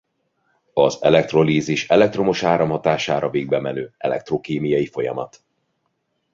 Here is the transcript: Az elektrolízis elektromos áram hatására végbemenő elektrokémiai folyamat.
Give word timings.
Az 0.73 1.03
elektrolízis 1.03 1.87
elektromos 1.89 2.43
áram 2.43 2.69
hatására 2.69 3.29
végbemenő 3.29 3.93
elektrokémiai 3.97 4.87
folyamat. 4.87 5.43